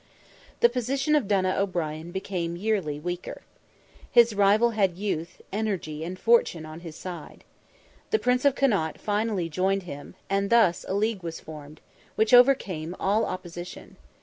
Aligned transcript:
The 0.61 0.69
position 0.69 1.13
of 1.13 1.27
Donogh 1.27 1.59
O'Brien 1.59 2.09
became 2.09 2.55
yearly 2.55 2.99
weaker. 2.99 3.43
His 4.11 4.33
rival 4.33 4.71
had 4.71 4.97
youth, 4.97 5.43
energy, 5.53 6.03
and 6.03 6.17
fortune 6.17 6.65
on 6.65 6.79
his 6.79 6.95
side. 6.95 7.43
The 8.09 8.17
Prince 8.17 8.43
of 8.43 8.55
Connaught 8.55 8.99
finally 8.99 9.47
joined 9.47 9.83
him, 9.83 10.15
and 10.27 10.49
thus, 10.49 10.83
a 10.87 10.95
league 10.95 11.21
was 11.21 11.39
formed, 11.39 11.81
which 12.15 12.33
overcame 12.33 12.95
all 12.99 13.25
opposition. 13.25 13.95